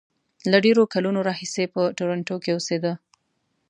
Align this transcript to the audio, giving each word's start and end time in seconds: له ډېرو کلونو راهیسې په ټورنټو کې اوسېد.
له 0.51 0.57
ډېرو 0.65 0.83
کلونو 0.93 1.19
راهیسې 1.27 1.63
په 1.73 1.81
ټورنټو 1.97 2.35
کې 2.43 2.51
اوسېد. 2.53 2.85